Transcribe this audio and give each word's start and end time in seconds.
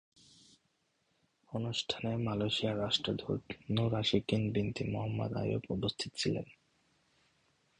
অনুষ্ঠানে 1.51 2.11
মালয়েশিয়ার 2.17 2.79
রাষ্ট্রদূত 2.79 3.41
নূর 3.71 3.91
আশিকিন 3.95 4.41
বিনতি 4.53 4.83
মোহাম্মদ 4.91 5.31
আইয়ুব 5.33 5.63
উপস্থিত 5.69 6.11
ছিলেন। 6.17 6.47